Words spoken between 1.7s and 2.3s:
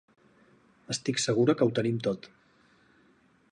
tenim tot.